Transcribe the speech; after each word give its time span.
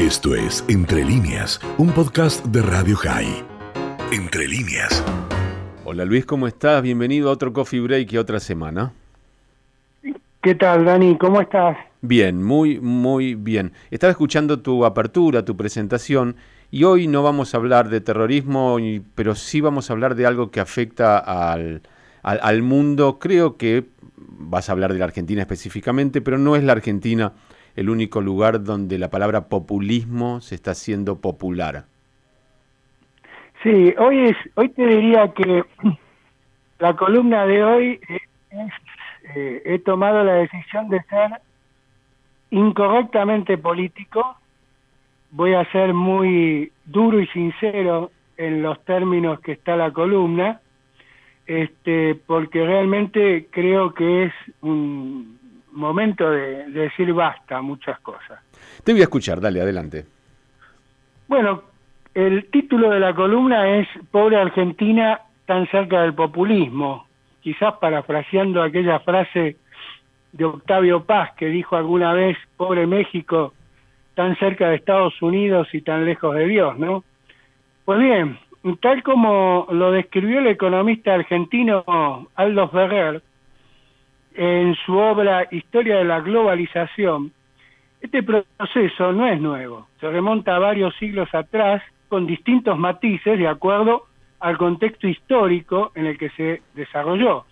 Esto 0.00 0.34
es 0.34 0.64
Entre 0.66 1.04
líneas, 1.04 1.60
un 1.76 1.90
podcast 1.90 2.42
de 2.46 2.62
Radio 2.62 2.96
High. 2.96 3.44
Entre 4.10 4.48
líneas. 4.48 5.04
Hola 5.84 6.06
Luis, 6.06 6.24
¿cómo 6.24 6.46
estás? 6.46 6.82
Bienvenido 6.82 7.28
a 7.28 7.32
otro 7.32 7.52
Coffee 7.52 7.80
Break 7.80 8.10
y 8.10 8.16
otra 8.16 8.40
semana. 8.40 8.94
¿Qué 10.40 10.54
tal, 10.54 10.86
Dani? 10.86 11.18
¿Cómo 11.18 11.42
estás? 11.42 11.76
Bien, 12.00 12.42
muy, 12.42 12.80
muy 12.80 13.34
bien. 13.34 13.74
Estaba 13.90 14.10
escuchando 14.10 14.60
tu 14.60 14.86
apertura, 14.86 15.44
tu 15.44 15.54
presentación, 15.54 16.36
y 16.70 16.84
hoy 16.84 17.06
no 17.06 17.22
vamos 17.22 17.52
a 17.52 17.58
hablar 17.58 17.90
de 17.90 18.00
terrorismo, 18.00 18.78
pero 19.14 19.34
sí 19.34 19.60
vamos 19.60 19.90
a 19.90 19.92
hablar 19.92 20.14
de 20.14 20.24
algo 20.24 20.50
que 20.50 20.60
afecta 20.60 21.18
al, 21.18 21.82
al, 22.22 22.40
al 22.42 22.62
mundo. 22.62 23.18
Creo 23.18 23.58
que 23.58 23.84
vas 24.16 24.70
a 24.70 24.72
hablar 24.72 24.94
de 24.94 24.98
la 24.98 25.04
Argentina 25.04 25.42
específicamente, 25.42 26.22
pero 26.22 26.38
no 26.38 26.56
es 26.56 26.64
la 26.64 26.72
Argentina 26.72 27.34
el 27.80 27.88
único 27.88 28.20
lugar 28.20 28.62
donde 28.62 28.98
la 28.98 29.08
palabra 29.08 29.48
populismo 29.48 30.42
se 30.42 30.54
está 30.54 30.72
haciendo 30.72 31.18
popular. 31.22 31.84
Sí, 33.62 33.94
hoy 33.96 34.26
es, 34.26 34.36
hoy 34.54 34.68
te 34.68 34.86
diría 34.86 35.32
que 35.32 35.64
la 36.78 36.94
columna 36.94 37.46
de 37.46 37.64
hoy 37.64 38.00
es, 38.50 38.72
eh, 39.34 39.62
he 39.64 39.78
tomado 39.78 40.22
la 40.22 40.34
decisión 40.34 40.90
de 40.90 41.00
ser 41.04 41.30
incorrectamente 42.50 43.56
político. 43.56 44.36
Voy 45.30 45.54
a 45.54 45.64
ser 45.72 45.94
muy 45.94 46.70
duro 46.84 47.18
y 47.18 47.28
sincero 47.28 48.10
en 48.36 48.60
los 48.60 48.78
términos 48.84 49.40
que 49.40 49.52
está 49.52 49.74
la 49.76 49.90
columna, 49.90 50.60
este, 51.46 52.14
porque 52.26 52.62
realmente 52.62 53.48
creo 53.50 53.94
que 53.94 54.24
es 54.24 54.32
un, 54.60 55.39
momento 55.72 56.30
de, 56.30 56.70
decir 56.70 57.12
basta 57.12 57.60
muchas 57.60 57.98
cosas. 58.00 58.40
Te 58.84 58.92
voy 58.92 59.00
a 59.00 59.04
escuchar, 59.04 59.40
dale, 59.40 59.60
adelante. 59.60 60.04
Bueno, 61.28 61.62
el 62.14 62.50
título 62.50 62.90
de 62.90 63.00
la 63.00 63.14
columna 63.14 63.76
es 63.78 63.88
Pobre 64.10 64.36
Argentina 64.36 65.20
tan 65.46 65.66
cerca 65.68 66.02
del 66.02 66.14
populismo, 66.14 67.06
quizás 67.40 67.74
parafraseando 67.80 68.62
aquella 68.62 69.00
frase 69.00 69.56
de 70.32 70.44
Octavio 70.44 71.04
Paz 71.04 71.32
que 71.36 71.46
dijo 71.46 71.76
alguna 71.76 72.12
vez, 72.12 72.36
pobre 72.56 72.86
México, 72.86 73.52
tan 74.14 74.36
cerca 74.36 74.68
de 74.68 74.76
Estados 74.76 75.20
Unidos 75.22 75.68
y 75.72 75.82
tan 75.82 76.04
lejos 76.04 76.34
de 76.34 76.46
Dios, 76.46 76.78
¿no? 76.78 77.04
Pues 77.84 77.98
bien, 77.98 78.38
tal 78.80 79.02
como 79.02 79.66
lo 79.70 79.90
describió 79.92 80.40
el 80.40 80.46
economista 80.48 81.14
argentino 81.14 82.28
Aldo 82.34 82.68
Ferrer, 82.68 83.22
en 84.34 84.74
su 84.86 84.96
obra 84.96 85.46
Historia 85.50 85.96
de 85.98 86.04
la 86.04 86.20
Globalización, 86.20 87.32
este 88.00 88.22
proceso 88.22 89.12
no 89.12 89.26
es 89.26 89.40
nuevo, 89.40 89.88
se 90.00 90.10
remonta 90.10 90.56
a 90.56 90.58
varios 90.58 90.94
siglos 90.96 91.28
atrás 91.34 91.82
con 92.08 92.26
distintos 92.26 92.78
matices 92.78 93.38
de 93.38 93.46
acuerdo 93.46 94.06
al 94.40 94.56
contexto 94.56 95.06
histórico 95.06 95.92
en 95.94 96.06
el 96.06 96.18
que 96.18 96.30
se 96.30 96.62
desarrolló, 96.74 97.44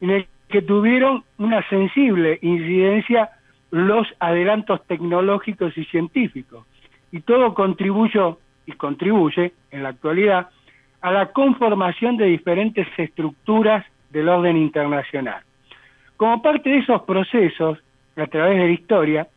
en 0.00 0.10
el 0.10 0.26
que 0.48 0.62
tuvieron 0.62 1.24
una 1.38 1.66
sensible 1.68 2.38
incidencia 2.42 3.30
los 3.70 4.06
adelantos 4.18 4.84
tecnológicos 4.86 5.76
y 5.76 5.84
científicos. 5.86 6.66
Y 7.12 7.20
todo 7.20 7.54
contribuyó 7.54 8.38
y 8.66 8.72
contribuye 8.72 9.52
en 9.70 9.82
la 9.82 9.90
actualidad 9.90 10.48
a 11.00 11.12
la 11.12 11.32
conformación 11.32 12.16
de 12.16 12.26
diferentes 12.26 12.86
estructuras 12.96 13.84
del 14.10 14.28
orden 14.28 14.56
internacional. 14.56 15.42
Como 16.18 16.42
parte 16.42 16.68
de 16.68 16.78
esos 16.78 17.02
procesos, 17.02 17.78
a 18.16 18.26
través 18.26 18.58
de 18.58 18.66
la 18.66 18.72
historia, 18.72 19.28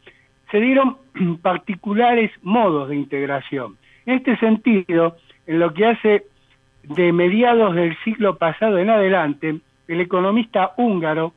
se 0.49 0.59
dieron 0.59 0.97
particulares 1.43 2.31
modos 2.41 2.89
de 2.89 2.95
integración. 2.95 3.77
En 4.07 4.15
este 4.15 4.35
sentido, 4.37 5.15
en 5.45 5.59
lo 5.59 5.71
que 5.75 5.85
hace 5.85 6.23
de 6.81 7.13
mediados 7.13 7.75
del 7.75 7.95
siglo 8.03 8.39
pasado 8.39 8.79
en 8.79 8.89
adelante, 8.89 9.59
el 9.87 10.01
economista 10.01 10.71
húngaro 10.75 11.33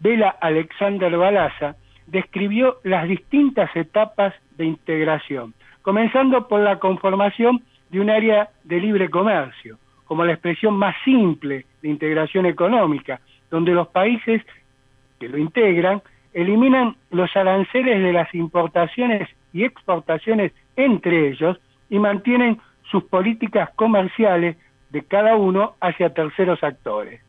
Bela 0.00 0.30
Alexander 0.40 1.14
Balasa 1.14 1.76
describió 2.06 2.78
las 2.82 3.06
distintas 3.06 3.68
etapas 3.76 4.32
de 4.56 4.64
integración, 4.64 5.52
comenzando 5.82 6.48
por 6.48 6.60
la 6.60 6.78
conformación 6.78 7.62
de 7.90 8.00
un 8.00 8.08
área 8.08 8.48
de 8.64 8.80
libre 8.80 9.10
comercio, 9.10 9.76
como 10.06 10.24
la 10.24 10.32
expresión 10.32 10.74
más 10.74 10.96
simple 11.04 11.66
de 11.82 11.88
integración 11.90 12.46
económica, 12.46 13.20
donde 13.50 13.72
los 13.72 13.88
países 13.88 14.42
que 15.18 15.28
lo 15.28 15.38
integran, 15.38 16.02
eliminan 16.32 16.96
los 17.10 17.34
aranceles 17.36 18.02
de 18.02 18.12
las 18.12 18.34
importaciones 18.34 19.28
y 19.52 19.64
exportaciones 19.64 20.52
entre 20.76 21.28
ellos 21.28 21.58
y 21.88 21.98
mantienen 21.98 22.60
sus 22.90 23.04
políticas 23.04 23.70
comerciales 23.76 24.56
de 24.90 25.02
cada 25.02 25.36
uno 25.36 25.74
hacia 25.80 26.12
terceros 26.12 26.62
actores. 26.62 27.20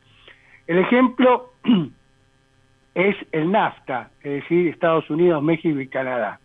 El 0.66 0.78
ejemplo 0.78 1.52
es 2.94 3.16
el 3.32 3.50
NAFTA, 3.50 4.10
es 4.22 4.42
decir, 4.42 4.68
Estados 4.68 5.08
Unidos, 5.08 5.42
México 5.42 5.80
y 5.80 5.88
Canadá. 5.88 6.40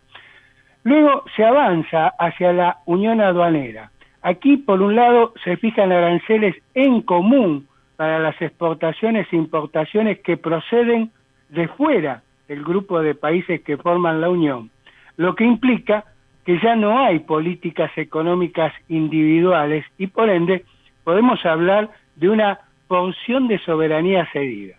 Luego 0.84 1.24
se 1.36 1.44
avanza 1.44 2.08
hacia 2.18 2.52
la 2.52 2.78
unión 2.86 3.20
aduanera. 3.20 3.90
Aquí, 4.22 4.56
por 4.56 4.80
un 4.80 4.94
lado, 4.96 5.34
se 5.44 5.56
fijan 5.56 5.92
aranceles 5.92 6.56
en 6.74 7.02
común 7.02 7.66
para 7.96 8.18
las 8.18 8.40
exportaciones 8.40 9.26
e 9.32 9.36
importaciones 9.36 10.20
que 10.20 10.36
proceden 10.36 11.10
de 11.48 11.68
fuera 11.68 12.22
del 12.48 12.62
grupo 12.62 13.00
de 13.00 13.14
países 13.14 13.62
que 13.62 13.76
forman 13.76 14.20
la 14.20 14.30
Unión, 14.30 14.70
lo 15.16 15.34
que 15.34 15.44
implica 15.44 16.04
que 16.44 16.58
ya 16.60 16.76
no 16.76 16.98
hay 16.98 17.20
políticas 17.20 17.90
económicas 17.96 18.72
individuales 18.88 19.84
y 19.98 20.08
por 20.08 20.28
ende 20.28 20.64
podemos 21.04 21.44
hablar 21.46 21.90
de 22.16 22.28
una 22.28 22.58
porción 22.86 23.48
de 23.48 23.58
soberanía 23.60 24.28
cedida. 24.32 24.76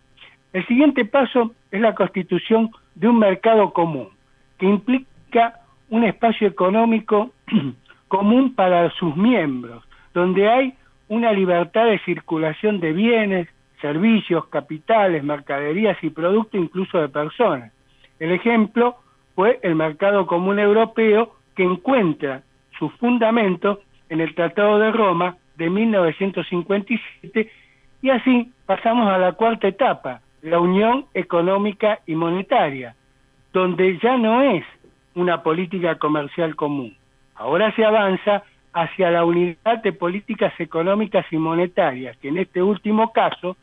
El 0.53 0.65
siguiente 0.67 1.05
paso 1.05 1.51
es 1.71 1.81
la 1.81 1.95
constitución 1.95 2.69
de 2.93 3.09
un 3.09 3.19
mercado 3.19 3.73
común, 3.73 4.09
que 4.57 4.65
implica 4.65 5.59
un 5.89 6.03
espacio 6.03 6.47
económico 6.47 7.31
común 8.07 8.55
para 8.55 8.89
sus 8.91 9.15
miembros, 9.17 9.83
donde 10.13 10.47
hay 10.47 10.73
una 11.07 11.33
libertad 11.33 11.85
de 11.85 11.99
circulación 11.99 12.79
de 12.79 12.93
bienes, 12.93 13.47
servicios, 13.81 14.47
capitales, 14.47 15.23
mercaderías 15.23 15.97
y 16.03 16.09
productos, 16.09 16.59
incluso 16.59 16.99
de 16.99 17.09
personas. 17.09 17.71
El 18.19 18.31
ejemplo 18.31 18.97
fue 19.35 19.59
el 19.63 19.75
mercado 19.75 20.25
común 20.25 20.59
europeo 20.59 21.35
que 21.55 21.63
encuentra 21.63 22.43
su 22.77 22.89
fundamento 22.89 23.81
en 24.09 24.21
el 24.21 24.33
Tratado 24.35 24.79
de 24.79 24.91
Roma 24.91 25.37
de 25.57 25.69
1957 25.69 27.51
y 28.01 28.09
así 28.09 28.51
pasamos 28.65 29.09
a 29.09 29.17
la 29.17 29.33
cuarta 29.33 29.67
etapa, 29.67 30.21
la 30.41 30.59
Unión 30.59 31.05
Económica 31.13 31.99
y 32.05 32.15
Monetaria, 32.15 32.95
donde 33.51 33.97
ya 33.99 34.17
no 34.17 34.41
es 34.41 34.63
una 35.15 35.41
política 35.41 35.95
comercial 35.95 36.55
común. 36.55 36.95
Ahora 37.35 37.73
se 37.75 37.83
avanza 37.83 38.43
hacia 38.73 39.09
la 39.09 39.23
unidad 39.23 39.81
de 39.81 39.93
políticas 39.93 40.53
económicas 40.59 41.25
y 41.31 41.37
monetarias, 41.37 42.17
que 42.17 42.27
en 42.27 42.37
este 42.37 42.61
último 42.61 43.11
caso 43.13 43.55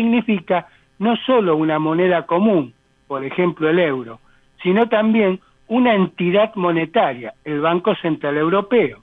significa 0.00 0.66
no 0.98 1.14
solo 1.26 1.56
una 1.56 1.78
moneda 1.78 2.24
común, 2.24 2.72
por 3.06 3.22
ejemplo 3.22 3.68
el 3.68 3.78
euro, 3.78 4.18
sino 4.62 4.88
también 4.88 5.40
una 5.68 5.94
entidad 5.94 6.54
monetaria, 6.54 7.34
el 7.44 7.60
Banco 7.60 7.94
Central 7.96 8.38
Europeo. 8.38 8.98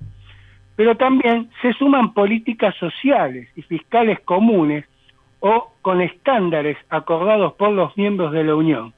Pero 0.76 0.96
también 0.98 1.50
se 1.62 1.74
suman 1.74 2.14
políticas 2.14 2.76
sociales 2.76 3.48
y 3.56 3.62
fiscales 3.62 4.20
comunes 4.22 4.86
o 5.40 5.72
con 5.82 6.02
estándares 6.02 6.78
acordados 6.90 7.54
por 7.54 7.72
los 7.72 7.96
miembros 7.96 8.32
de 8.32 8.44
la 8.44 8.56
Unión. 8.56 8.94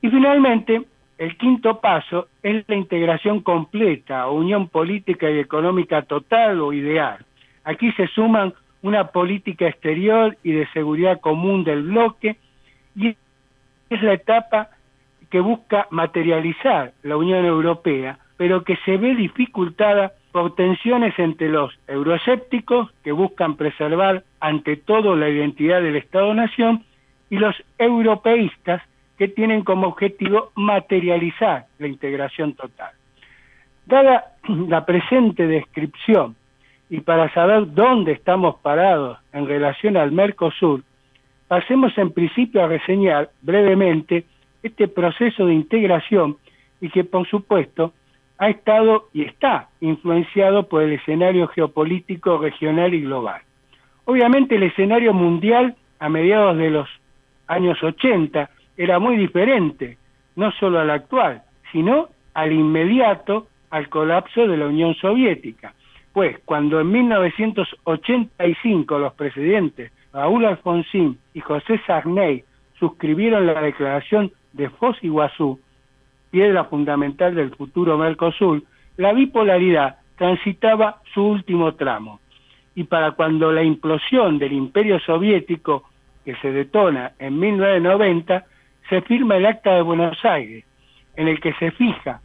Y 0.00 0.08
finalmente, 0.10 0.82
el 1.18 1.36
quinto 1.36 1.80
paso 1.80 2.28
es 2.42 2.64
la 2.68 2.76
integración 2.76 3.40
completa 3.40 4.28
o 4.28 4.34
unión 4.34 4.68
política 4.68 5.28
y 5.30 5.38
económica 5.38 6.02
total 6.02 6.60
o 6.60 6.72
ideal. 6.72 7.18
Aquí 7.64 7.92
se 7.92 8.06
suman 8.06 8.54
una 8.82 9.08
política 9.08 9.66
exterior 9.68 10.36
y 10.42 10.52
de 10.52 10.66
seguridad 10.68 11.20
común 11.20 11.64
del 11.64 11.82
bloque 11.82 12.36
y 12.96 13.16
es 13.90 14.02
la 14.02 14.14
etapa 14.14 14.70
que 15.30 15.40
busca 15.40 15.86
materializar 15.90 16.92
la 17.02 17.16
Unión 17.16 17.44
Europea, 17.44 18.18
pero 18.36 18.64
que 18.64 18.76
se 18.84 18.96
ve 18.96 19.14
dificultada 19.14 20.12
por 20.32 20.54
tensiones 20.54 21.18
entre 21.18 21.48
los 21.48 21.72
euroescépticos, 21.86 22.90
que 23.02 23.12
buscan 23.12 23.56
preservar 23.56 24.24
ante 24.40 24.76
todo 24.76 25.16
la 25.16 25.28
identidad 25.28 25.82
del 25.82 25.96
Estado-Nación, 25.96 26.84
y 27.30 27.36
los 27.36 27.54
europeístas, 27.78 28.82
que 29.16 29.28
tienen 29.28 29.62
como 29.62 29.86
objetivo 29.86 30.50
materializar 30.54 31.66
la 31.78 31.86
integración 31.86 32.54
total. 32.54 32.92
Dada 33.86 34.32
la 34.48 34.86
presente 34.86 35.46
descripción 35.46 36.36
y 36.90 37.00
para 37.00 37.32
saber 37.32 37.72
dónde 37.72 38.12
estamos 38.12 38.56
parados 38.56 39.18
en 39.32 39.46
relación 39.46 39.96
al 39.96 40.10
Mercosur, 40.10 40.82
pasemos 41.46 41.96
en 41.96 42.10
principio 42.10 42.62
a 42.62 42.66
reseñar 42.66 43.30
brevemente 43.42 44.24
este 44.62 44.88
proceso 44.88 45.46
de 45.46 45.54
integración 45.54 46.36
y 46.80 46.90
que 46.90 47.04
por 47.04 47.26
supuesto 47.28 47.92
ha 48.38 48.50
estado 48.50 49.08
y 49.12 49.22
está 49.22 49.68
influenciado 49.80 50.68
por 50.68 50.82
el 50.82 50.92
escenario 50.94 51.46
geopolítico 51.48 52.38
regional 52.38 52.92
y 52.92 53.02
global. 53.02 53.40
Obviamente 54.06 54.56
el 54.56 54.64
escenario 54.64 55.14
mundial 55.14 55.76
a 56.00 56.08
mediados 56.08 56.56
de 56.56 56.70
los 56.70 56.88
años 57.46 57.80
80 57.82 58.50
era 58.76 58.98
muy 58.98 59.16
diferente, 59.16 59.96
no 60.34 60.50
solo 60.52 60.80
al 60.80 60.90
actual, 60.90 61.42
sino 61.70 62.08
al 62.34 62.52
inmediato 62.52 63.46
al 63.70 63.88
colapso 63.88 64.48
de 64.48 64.56
la 64.56 64.66
Unión 64.66 64.94
Soviética. 64.94 65.74
Pues 66.12 66.38
cuando 66.44 66.80
en 66.80 66.90
1985 66.90 68.98
los 68.98 69.14
presidentes 69.14 69.92
Raúl 70.12 70.44
Alfonsín 70.44 71.18
y 71.34 71.40
José 71.40 71.80
Sarney 71.86 72.44
suscribieron 72.78 73.46
la 73.46 73.60
declaración 73.60 74.32
de 74.52 74.68
Foz 74.70 74.96
y 75.02 75.06
Iguazú, 75.06 75.60
piedra 76.30 76.64
fundamental 76.64 77.34
del 77.34 77.54
futuro 77.54 77.96
Mercosur, 77.96 78.62
la 78.96 79.12
bipolaridad 79.12 79.98
transitaba 80.16 81.00
su 81.14 81.22
último 81.22 81.74
tramo. 81.74 82.20
Y 82.74 82.84
para 82.84 83.12
cuando 83.12 83.52
la 83.52 83.62
implosión 83.62 84.38
del 84.38 84.52
imperio 84.52 84.98
soviético, 85.00 85.84
que 86.24 86.34
se 86.36 86.52
detona 86.52 87.12
en 87.18 87.38
1990, 87.38 88.44
se 88.88 89.02
firma 89.02 89.36
el 89.36 89.46
Acta 89.46 89.74
de 89.74 89.82
Buenos 89.82 90.24
Aires, 90.24 90.64
en 91.16 91.28
el 91.28 91.40
que 91.40 91.52
se 91.54 91.70
fija 91.70 92.20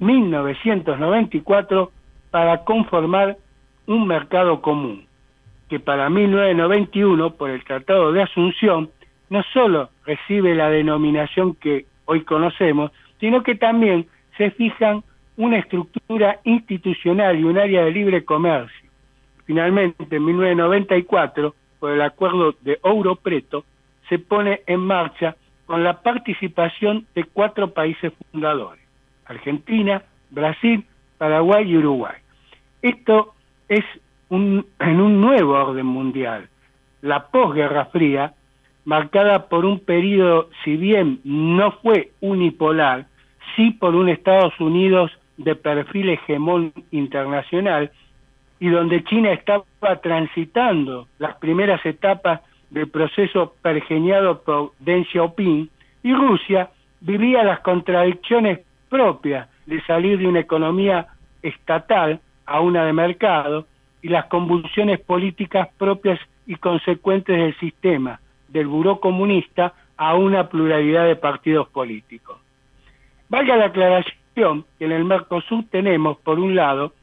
1994 0.00 1.92
para 2.30 2.64
conformar 2.64 3.36
un 3.86 4.06
mercado 4.06 4.60
común, 4.62 5.06
que 5.68 5.80
para 5.80 6.08
1991, 6.10 7.34
por 7.34 7.50
el 7.50 7.64
Tratado 7.64 8.12
de 8.12 8.22
Asunción, 8.22 8.90
no 9.28 9.42
solo 9.52 9.90
recibe 10.04 10.54
la 10.54 10.70
denominación 10.70 11.54
que 11.54 11.86
hoy 12.04 12.22
conocemos, 12.22 12.90
sino 13.20 13.42
que 13.42 13.54
también 13.54 14.06
se 14.36 14.50
fijan 14.50 15.02
una 15.36 15.58
estructura 15.58 16.40
institucional 16.44 17.38
y 17.38 17.44
un 17.44 17.58
área 17.58 17.84
de 17.84 17.92
libre 17.92 18.24
comercio. 18.24 18.90
Finalmente, 19.44 20.04
en 20.10 20.24
1994, 20.24 21.54
por 21.78 21.92
el 21.92 22.02
acuerdo 22.02 22.54
de 22.60 22.78
Ouro 22.82 23.16
Preto, 23.16 23.64
se 24.08 24.18
pone 24.18 24.60
en 24.66 24.80
marcha 24.80 25.36
con 25.66 25.84
la 25.84 26.02
participación 26.02 27.06
de 27.14 27.24
cuatro 27.24 27.72
países 27.72 28.12
fundadores, 28.30 28.82
Argentina, 29.24 30.02
Brasil, 30.30 30.84
Paraguay 31.20 31.70
y 31.70 31.76
Uruguay. 31.76 32.16
Esto 32.80 33.34
es 33.68 33.84
un, 34.30 34.64
en 34.78 35.00
un 35.02 35.20
nuevo 35.20 35.52
orden 35.52 35.84
mundial, 35.84 36.48
la 37.02 37.26
posguerra 37.26 37.84
fría, 37.92 38.32
marcada 38.86 39.50
por 39.50 39.66
un 39.66 39.80
periodo, 39.80 40.48
si 40.64 40.78
bien 40.78 41.20
no 41.24 41.72
fue 41.82 42.12
unipolar, 42.22 43.04
sí 43.54 43.70
por 43.72 43.96
un 43.96 44.08
Estados 44.08 44.58
Unidos 44.60 45.10
de 45.36 45.56
perfil 45.56 46.08
hegemón 46.08 46.72
internacional 46.90 47.90
y 48.58 48.68
donde 48.68 49.04
China 49.04 49.30
estaba 49.34 50.00
transitando 50.02 51.06
las 51.18 51.36
primeras 51.36 51.84
etapas 51.84 52.40
del 52.70 52.88
proceso 52.88 53.54
pergeñado 53.60 54.40
por 54.40 54.72
Deng 54.78 55.04
Xiaoping 55.04 55.68
y 56.02 56.14
Rusia 56.14 56.70
vivía 57.02 57.44
las 57.44 57.60
contradicciones 57.60 58.60
propias 58.88 59.49
de 59.66 59.80
salir 59.82 60.18
de 60.18 60.26
una 60.26 60.40
economía 60.40 61.06
estatal 61.42 62.20
a 62.46 62.60
una 62.60 62.84
de 62.84 62.92
mercado 62.92 63.66
y 64.02 64.08
las 64.08 64.26
convulsiones 64.26 65.00
políticas 65.00 65.68
propias 65.78 66.18
y 66.46 66.56
consecuentes 66.56 67.36
del 67.36 67.56
sistema, 67.58 68.20
del 68.48 68.66
buró 68.66 69.00
comunista 69.00 69.74
a 69.96 70.14
una 70.14 70.48
pluralidad 70.48 71.06
de 71.06 71.16
partidos 71.16 71.68
políticos. 71.68 72.38
Valga 73.28 73.56
la 73.56 73.66
aclaración 73.66 74.64
que 74.78 74.86
en 74.86 74.92
el 74.92 75.04
Mercosur 75.04 75.64
tenemos, 75.70 76.18
por 76.18 76.38
un 76.38 76.56
lado, 76.56 76.94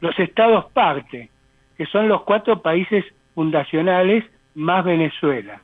los 0.00 0.18
estados 0.18 0.66
parte, 0.72 1.30
que 1.76 1.86
son 1.86 2.08
los 2.08 2.22
cuatro 2.22 2.62
países 2.62 3.04
fundacionales 3.34 4.24
más 4.54 4.84
Venezuela, 4.84 5.60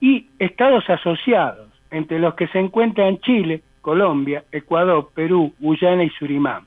y 0.00 0.28
estados 0.38 0.88
asociados, 0.88 1.68
entre 1.90 2.18
los 2.18 2.34
que 2.34 2.46
se 2.48 2.58
encuentran 2.58 3.18
Chile, 3.18 3.62
Colombia, 3.80 4.44
Ecuador, 4.52 5.10
Perú, 5.14 5.52
Guyana 5.58 6.04
y 6.04 6.10
Surimán, 6.10 6.66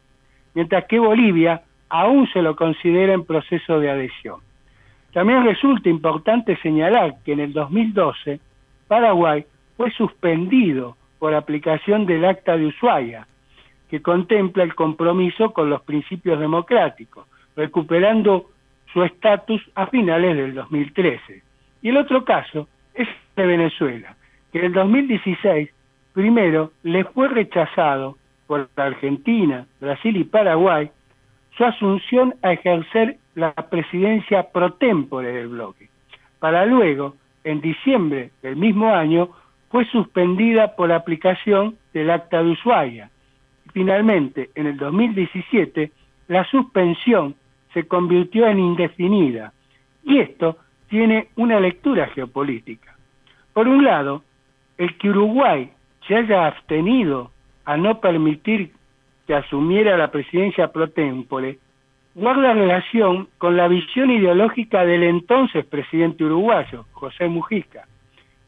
mientras 0.54 0.86
que 0.86 1.00
Bolivia 1.00 1.62
aún 1.90 2.28
se 2.34 2.42
lo 2.42 2.56
considera 2.56 3.14
en 3.14 3.26
proceso 3.26 3.80
de 3.80 3.90
adhesión. 3.90 4.40
También 5.14 5.44
resulta 5.44 5.90
importante 5.90 6.58
señalar 6.58 7.16
que 7.24 7.34
en 7.34 7.40
el 7.40 7.54
2012 7.54 8.40
Paraguay 8.88 9.46
fue 9.78 9.92
suspendido 9.92 10.98
por 11.20 11.36
aplicación 11.36 12.06
del 12.06 12.26
Acta 12.26 12.58
de 12.58 12.66
Ushuaia, 12.66 13.28
que 13.90 14.02
contempla 14.02 14.64
el 14.64 14.76
compromiso 14.76 15.54
con 15.54 15.70
los 15.70 15.82
principios 15.84 16.40
democráticos, 16.40 17.28
recuperando 17.56 18.50
su 18.92 19.04
estatus 19.04 19.62
a 19.76 19.88
finales 19.88 20.36
del 20.36 20.56
2013. 20.56 21.44
Y 21.82 21.90
el 21.90 21.98
otro 21.98 22.26
caso 22.26 22.68
es 22.94 23.08
de 23.36 23.46
Venezuela, 23.46 24.16
que 24.52 24.60
en 24.60 24.66
el 24.66 24.74
2016 24.74 25.70
primero 26.14 26.72
le 26.84 27.04
fue 27.04 27.28
rechazado 27.28 28.18
por 28.48 28.70
Argentina, 28.76 29.66
Brasil 29.80 30.16
y 30.18 30.24
Paraguay 30.24 30.90
su 31.58 31.66
asunción 31.66 32.36
a 32.42 32.54
ejercer 32.54 33.18
la 33.36 33.52
presidencia 33.54 34.52
pro 34.52 34.74
tempore 34.74 35.32
del 35.32 35.48
bloque, 35.48 35.90
para 36.40 36.66
luego, 36.66 37.16
en 37.44 37.62
diciembre 37.62 38.32
del 38.42 38.56
mismo 38.56 38.94
año, 38.94 39.30
fue 39.70 39.86
suspendida 39.86 40.76
por 40.76 40.92
aplicación 40.92 41.78
del 41.94 42.12
acta 42.12 42.44
de 42.44 42.52
Ushuaia. 42.52 43.10
Finalmente, 43.72 44.50
en 44.56 44.68
el 44.68 44.78
2017, 44.78 45.92
la 46.28 46.44
suspensión 46.46 47.36
se 47.74 47.88
convirtió 47.88 48.48
en 48.48 48.60
indefinida, 48.60 49.52
y 50.04 50.20
esto 50.20 50.58
tiene 50.90 51.30
una 51.36 51.60
lectura 51.60 52.08
geopolítica. 52.08 52.96
Por 53.54 53.68
un 53.68 53.84
lado, 53.84 54.24
el 54.78 54.96
que 54.98 55.10
Uruguay 55.10 55.72
se 56.08 56.16
haya 56.16 56.48
abstenido 56.48 57.32
a 57.66 57.78
no 57.78 58.00
permitir 58.00 58.72
que 59.28 59.36
asumiera 59.36 59.98
la 59.98 60.12
presidencia 60.12 60.72
pro 60.72 60.90
tempore, 60.90 61.60
guarda 62.16 62.54
relación 62.54 63.28
con 63.38 63.58
la 63.58 63.68
visión 63.68 64.12
ideológica 64.12 64.86
del 64.86 65.04
entonces 65.04 65.66
presidente 65.66 66.24
uruguayo, 66.24 66.86
José 66.92 67.28
Mujica. 67.28 67.88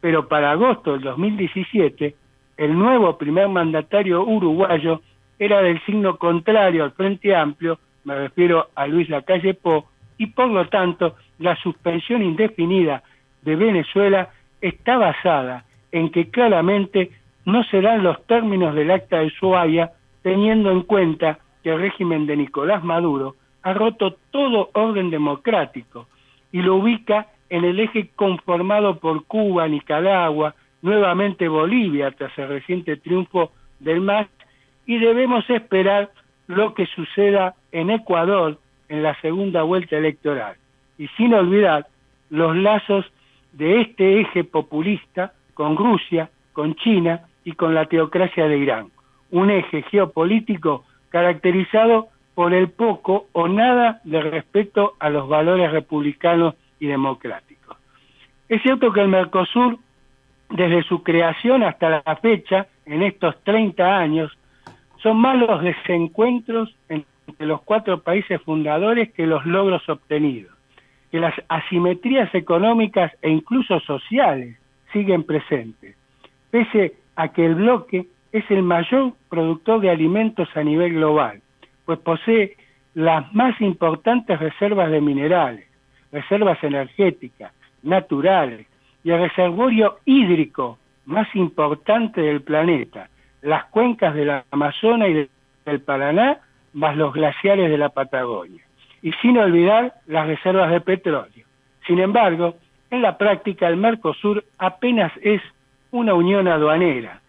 Pero 0.02 0.28
para 0.28 0.52
agosto 0.52 0.94
del 0.94 1.02
2017, 1.02 2.16
el 2.58 2.78
nuevo 2.78 3.18
primer 3.18 3.48
mandatario 3.48 4.24
uruguayo 4.24 5.02
era 5.40 5.62
del 5.62 5.84
signo 5.86 6.18
contrario 6.18 6.84
al 6.84 6.92
Frente 6.92 7.36
Amplio, 7.36 7.80
me 8.04 8.16
refiero 8.16 8.68
a 8.76 8.86
Luis 8.88 9.10
Lacalle 9.10 9.54
Po, 9.56 9.90
y 10.18 10.28
por 10.28 10.48
lo 10.48 10.68
tanto 10.68 11.16
la 11.40 11.56
suspensión 11.58 12.22
indefinida 12.22 13.04
de 13.42 13.56
Venezuela 13.56 14.30
está 14.62 14.98
basada 14.98 15.66
en 15.92 16.12
que 16.12 16.30
claramente 16.30 17.12
no 17.46 17.64
serán 17.66 18.04
los 18.04 18.26
términos 18.26 18.76
del 18.76 18.92
acta 18.92 19.20
de 19.20 19.28
Ushuaia, 19.28 19.92
teniendo 20.24 20.72
en 20.72 20.82
cuenta 20.82 21.40
que 21.64 21.70
el 21.70 21.80
régimen 21.80 22.26
de 22.26 22.38
Nicolás 22.38 22.84
Maduro 22.84 23.36
ha 23.62 23.74
roto 23.74 24.18
todo 24.32 24.70
orden 24.74 25.10
democrático 25.10 26.08
y 26.52 26.62
lo 26.62 26.76
ubica 26.76 27.28
en 27.50 27.64
el 27.64 27.80
eje 27.80 28.10
conformado 28.16 29.00
por 29.00 29.26
Cuba, 29.26 29.68
Nicaragua, 29.68 30.56
nuevamente 30.82 31.48
Bolivia 31.48 32.12
tras 32.12 32.38
el 32.38 32.48
reciente 32.48 32.98
triunfo 32.98 33.52
del 33.80 34.02
MAS 34.02 34.28
y 34.86 34.98
debemos 34.98 35.50
esperar 35.50 36.12
lo 36.48 36.74
que 36.74 36.86
suceda 36.88 37.56
en 37.72 37.90
Ecuador 37.90 38.60
en 38.90 39.04
la 39.04 39.20
segunda 39.22 39.64
vuelta 39.64 39.98
electoral. 39.98 40.56
Y 40.98 41.08
sin 41.10 41.34
olvidar 41.34 41.88
los 42.30 42.56
lazos 42.56 43.06
de 43.52 43.82
este 43.82 44.22
eje 44.22 44.44
populista 44.44 45.34
con 45.54 45.76
Rusia, 45.78 46.30
con 46.54 46.76
China 46.76 47.22
y 47.46 47.54
con 47.54 47.74
la 47.74 47.86
teocracia 47.86 48.48
de 48.48 48.58
Irán, 48.58 48.90
un 49.32 49.50
eje 49.50 49.84
geopolítico 49.84 50.84
caracterizado 51.10 52.10
por 52.34 52.54
el 52.54 52.70
poco 52.70 53.28
o 53.32 53.48
nada 53.48 54.02
de 54.04 54.20
respeto 54.20 54.96
a 55.00 55.10
los 55.10 55.30
valores 55.30 55.72
republicanos 55.72 56.56
y 56.80 56.88
democráticos. 56.88 57.78
Es 58.50 58.62
cierto 58.62 58.92
que 58.92 59.02
el 59.02 59.08
Mercosur, 59.08 59.78
desde 60.50 60.84
su 60.84 61.02
creación 61.02 61.64
hasta 61.64 62.02
la 62.06 62.16
fecha, 62.18 62.68
en 62.86 63.04
estos 63.04 63.42
30 63.44 63.98
años, 63.98 64.38
son 65.02 65.18
más 65.18 65.38
los 65.38 65.62
desencuentros 65.62 66.76
entre 66.90 67.08
los 67.48 67.62
cuatro 67.62 68.02
países 68.02 68.42
fundadores 68.42 69.14
que 69.14 69.26
los 69.26 69.46
logros 69.46 69.88
obtenidos, 69.88 70.54
que 71.12 71.20
las 71.20 71.34
asimetrías 71.48 72.34
económicas 72.36 73.12
e 73.22 73.30
incluso 73.30 73.80
sociales 73.82 74.58
siguen 74.92 75.24
presentes, 75.24 75.96
pese 76.52 77.05
a 77.16 77.30
que 77.30 77.46
el 77.46 77.56
bloque 77.56 78.08
es 78.32 78.50
el 78.52 78.64
mayor 78.64 79.14
productor 79.30 79.82
de 79.82 79.90
alimentos 79.90 80.50
a 80.56 80.64
nivel 80.64 80.94
global, 80.94 81.42
pues 81.86 82.00
posee 82.00 82.58
las 82.94 83.34
más 83.34 83.60
importantes 83.62 84.40
reservas 84.40 84.90
de 84.92 85.02
minerales, 85.02 85.66
reservas 86.12 86.62
energéticas, 86.64 87.54
naturales 87.84 88.68
y 89.04 89.12
el 89.12 89.22
reservorio 89.22 90.00
hídrico 90.06 90.80
más 91.06 91.34
importante 91.36 92.22
del 92.22 92.42
planeta, 92.42 93.10
las 93.42 93.66
cuencas 93.66 94.16
del 94.16 94.42
Amazonas 94.52 95.10
y 95.10 95.30
del 95.66 95.82
Paraná, 95.82 96.40
más 96.74 96.98
los 96.98 97.14
glaciares 97.14 97.70
de 97.70 97.78
la 97.78 97.90
Patagonia. 97.90 98.64
Y 99.02 99.12
sin 99.22 99.38
olvidar 99.38 99.94
las 100.08 100.28
reservas 100.28 100.72
de 100.72 100.82
petróleo. 100.82 101.46
Sin 101.86 102.00
embargo, 102.00 102.56
en 102.90 103.02
la 103.02 103.18
práctica 103.18 103.68
el 103.68 103.78
Mercosur 103.78 104.44
apenas 104.58 105.12
es 105.22 105.42
una 105.92 106.14
unión 106.14 106.48
aduanera 106.48 107.22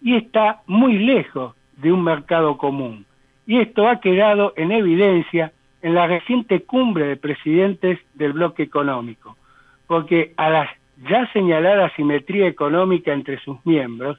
y 0.00 0.16
está 0.16 0.62
muy 0.66 0.98
lejos 0.98 1.54
de 1.76 1.92
un 1.92 2.02
mercado 2.02 2.56
común. 2.58 3.06
Y 3.46 3.58
esto 3.58 3.88
ha 3.88 4.00
quedado 4.00 4.52
en 4.56 4.72
evidencia 4.72 5.52
en 5.82 5.94
la 5.94 6.06
reciente 6.06 6.62
cumbre 6.62 7.06
de 7.06 7.16
presidentes 7.16 7.98
del 8.14 8.32
bloque 8.32 8.62
económico, 8.62 9.36
porque 9.86 10.32
a 10.36 10.50
la 10.50 10.68
ya 11.08 11.30
señalada 11.32 11.90
simetría 11.94 12.46
económica 12.48 13.12
entre 13.12 13.38
sus 13.38 13.64
miembros, 13.64 14.18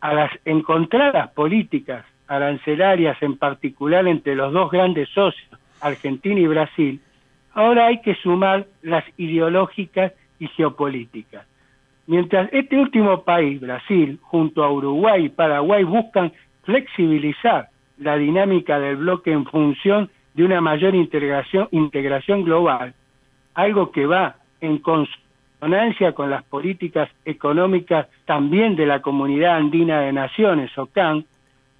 a 0.00 0.12
las 0.12 0.30
encontradas 0.44 1.30
políticas 1.30 2.04
arancelarias 2.28 3.16
en 3.22 3.36
particular 3.38 4.06
entre 4.06 4.34
los 4.34 4.52
dos 4.52 4.70
grandes 4.70 5.08
socios, 5.10 5.48
Argentina 5.80 6.40
y 6.40 6.46
Brasil, 6.46 7.00
ahora 7.54 7.86
hay 7.86 8.00
que 8.02 8.14
sumar 8.16 8.66
las 8.82 9.04
ideológicas 9.16 10.12
y 10.38 10.48
geopolíticas. 10.48 11.46
Mientras 12.06 12.48
este 12.52 12.78
último 12.78 13.22
país, 13.22 13.60
Brasil, 13.60 14.18
junto 14.22 14.62
a 14.62 14.70
Uruguay 14.70 15.24
y 15.24 15.28
Paraguay, 15.28 15.82
buscan 15.82 16.32
flexibilizar 16.62 17.68
la 17.98 18.16
dinámica 18.16 18.78
del 18.78 18.96
bloque 18.96 19.32
en 19.32 19.44
función 19.44 20.10
de 20.34 20.44
una 20.44 20.60
mayor 20.60 20.94
integración, 20.94 21.68
integración 21.72 22.44
global, 22.44 22.94
algo 23.54 23.90
que 23.90 24.06
va 24.06 24.36
en 24.60 24.78
consonancia 24.78 26.12
con 26.12 26.30
las 26.30 26.44
políticas 26.44 27.08
económicas 27.24 28.06
también 28.26 28.76
de 28.76 28.86
la 28.86 29.00
Comunidad 29.00 29.56
Andina 29.56 30.00
de 30.00 30.12
Naciones, 30.12 30.76
OCAN, 30.76 31.24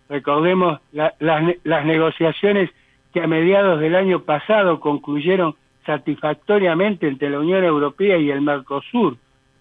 recordemos 0.08 0.80
las 0.92 1.84
negociaciones 1.84 2.70
que 3.12 3.20
a 3.20 3.26
mediados 3.26 3.80
del 3.80 3.94
año 3.94 4.20
pasado 4.20 4.80
concluyeron 4.80 5.54
satisfactoriamente 5.84 7.06
entre 7.06 7.30
la 7.30 7.40
Unión 7.40 7.62
Europea 7.64 8.16
y 8.18 8.30
el 8.30 8.40
Mercosur, 8.40 9.16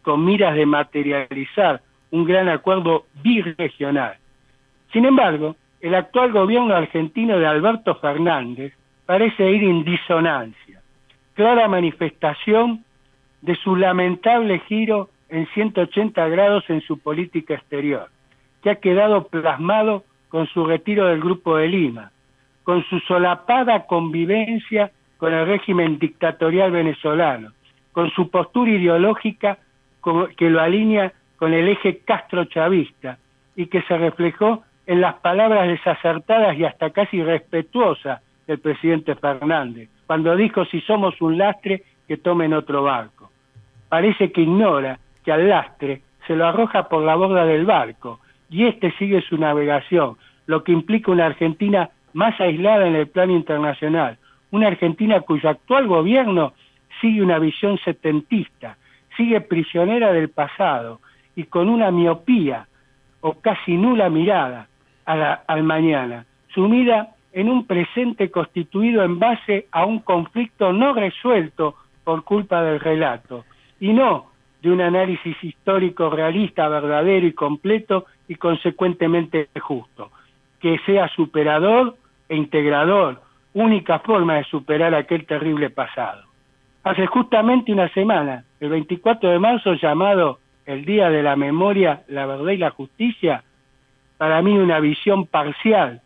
con 0.05 0.23
miras 0.23 0.55
de 0.55 0.67
materializar 0.67 1.81
un 2.11 2.25
gran 2.25 2.47
acuerdo 2.47 3.07
birregional. 3.23 4.15
Sin 4.93 5.03
embargo, 5.03 5.55
el 5.81 5.95
actual 5.95 6.31
gobierno 6.31 6.75
argentino 6.75 7.39
de 7.39 7.47
Alberto 7.47 7.95
Fernández 7.95 8.73
parece 9.07 9.49
ir 9.49 9.63
en 9.63 9.83
disonancia, 9.83 10.79
clara 11.33 11.67
manifestación 11.67 12.85
de 13.41 13.55
su 13.55 13.75
lamentable 13.75 14.59
giro 14.59 15.09
en 15.27 15.47
180 15.47 16.27
grados 16.27 16.63
en 16.69 16.81
su 16.81 16.99
política 16.99 17.55
exterior, 17.55 18.09
que 18.61 18.69
ha 18.69 18.75
quedado 18.75 19.27
plasmado 19.27 20.03
con 20.29 20.45
su 20.47 20.65
retiro 20.65 21.07
del 21.07 21.19
Grupo 21.19 21.57
de 21.57 21.67
Lima, 21.67 22.11
con 22.63 22.83
su 22.83 22.99
solapada 22.99 23.87
convivencia 23.87 24.91
con 25.17 25.33
el 25.33 25.47
régimen 25.47 25.97
dictatorial 25.97 26.71
venezolano, 26.71 27.53
con 27.91 28.11
su 28.11 28.29
postura 28.29 28.71
ideológica 28.71 29.57
que 30.37 30.49
lo 30.49 30.61
alinea 30.61 31.13
con 31.37 31.53
el 31.53 31.67
eje 31.67 31.99
castro-chavista 31.99 33.17
y 33.55 33.67
que 33.67 33.81
se 33.83 33.97
reflejó 33.97 34.63
en 34.85 35.01
las 35.01 35.15
palabras 35.15 35.67
desacertadas 35.67 36.57
y 36.57 36.65
hasta 36.65 36.91
casi 36.91 37.23
respetuosas 37.23 38.21
del 38.47 38.59
presidente 38.59 39.15
Fernández, 39.15 39.89
cuando 40.05 40.35
dijo 40.35 40.65
si 40.65 40.81
somos 40.81 41.19
un 41.21 41.37
lastre 41.37 41.83
que 42.07 42.17
tomen 42.17 42.53
otro 42.53 42.83
barco. 42.83 43.31
Parece 43.89 44.31
que 44.31 44.41
ignora 44.41 44.99
que 45.23 45.31
al 45.31 45.49
lastre 45.49 46.01
se 46.27 46.35
lo 46.35 46.45
arroja 46.45 46.87
por 46.87 47.03
la 47.03 47.15
borda 47.15 47.45
del 47.45 47.65
barco 47.65 48.19
y 48.49 48.65
éste 48.65 48.91
sigue 48.99 49.21
su 49.21 49.37
navegación, 49.37 50.17
lo 50.45 50.63
que 50.63 50.71
implica 50.71 51.11
una 51.11 51.25
Argentina 51.25 51.89
más 52.13 52.39
aislada 52.39 52.87
en 52.87 52.95
el 52.95 53.07
plano 53.07 53.33
internacional, 53.33 54.17
una 54.51 54.67
Argentina 54.67 55.19
cuyo 55.21 55.49
actual 55.49 55.87
gobierno 55.87 56.53
sigue 57.01 57.21
una 57.21 57.39
visión 57.39 57.77
setentista, 57.79 58.77
sigue 59.17 59.41
prisionera 59.41 60.11
del 60.11 60.29
pasado 60.29 60.99
y 61.35 61.43
con 61.45 61.69
una 61.69 61.91
miopía 61.91 62.67
o 63.21 63.33
casi 63.41 63.75
nula 63.75 64.09
mirada 64.09 64.67
al 65.05 65.63
mañana, 65.63 66.25
sumida 66.53 67.09
en 67.33 67.49
un 67.49 67.65
presente 67.67 68.31
constituido 68.31 69.03
en 69.03 69.19
base 69.19 69.67
a 69.71 69.85
un 69.85 69.99
conflicto 69.99 70.71
no 70.71 70.93
resuelto 70.93 71.75
por 72.03 72.23
culpa 72.23 72.61
del 72.61 72.79
relato, 72.79 73.45
y 73.79 73.93
no 73.93 74.31
de 74.61 74.71
un 74.71 74.81
análisis 74.81 75.35
histórico 75.43 76.09
realista, 76.09 76.67
verdadero 76.69 77.27
y 77.27 77.33
completo 77.33 78.05
y 78.27 78.35
consecuentemente 78.35 79.49
justo, 79.59 80.11
que 80.59 80.79
sea 80.85 81.07
superador 81.09 81.97
e 82.29 82.35
integrador, 82.35 83.21
única 83.53 83.99
forma 83.99 84.35
de 84.35 84.43
superar 84.45 84.95
aquel 84.95 85.25
terrible 85.25 85.69
pasado. 85.69 86.23
Hace 86.85 87.05
justamente 87.07 87.73
una 87.73 87.89
semana, 87.89 88.45
el 88.59 88.69
24 88.69 89.31
de 89.31 89.39
marzo, 89.39 89.73
llamado 89.73 90.37
el 90.67 90.85
Día 90.85 91.09
de 91.09 91.23
la 91.23 91.35
Memoria, 91.35 92.03
la 92.07 92.27
Verdad 92.27 92.51
y 92.51 92.57
la 92.57 92.69
Justicia, 92.69 93.43
para 94.19 94.39
mí 94.43 94.55
una 94.55 94.79
visión 94.79 95.25
parcial 95.25 96.01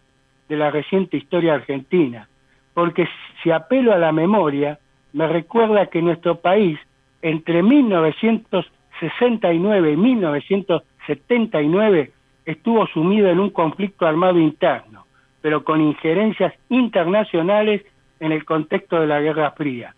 de 0.48 0.56
la 0.56 0.72
reciente 0.72 1.18
historia 1.18 1.56
argentina, 1.56 2.30
porque 2.74 3.10
si 3.44 3.52
apelo 3.52 3.92
a 3.92 3.98
la 3.98 4.14
memoria, 4.14 4.80
me 5.12 5.28
recuerda 5.28 5.88
que 5.88 6.02
nuestro 6.02 6.36
país, 6.36 6.80
entre 7.22 7.62
1969 7.62 9.92
y 9.92 9.98
1979, 9.98 12.14
estuvo 12.46 12.88
sumido 12.88 13.28
en 13.28 13.42
un 13.42 13.50
conflicto 13.50 14.08
armado 14.08 14.40
interno, 14.40 15.06
pero 15.42 15.66
con 15.66 15.82
injerencias 15.82 16.54
internacionales 16.70 17.84
en 18.22 18.32
el 18.32 18.46
contexto 18.46 19.02
de 19.02 19.08
la 19.08 19.20
Guerra 19.20 19.52
Fría. 19.52 19.94